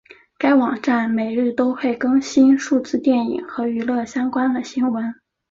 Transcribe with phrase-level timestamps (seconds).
[0.39, 5.13] 该网站每日都会更新数次电影和娱乐相关的新闻。